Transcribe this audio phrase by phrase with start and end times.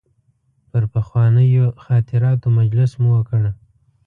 [0.69, 3.41] پر پخوانیو خاطراتو مجلس مو وکړ.